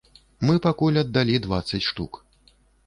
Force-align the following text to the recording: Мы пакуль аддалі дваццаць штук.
Мы 0.49 0.55
пакуль 0.65 0.99
аддалі 1.03 1.35
дваццаць 1.47 1.85
штук. 1.91 2.21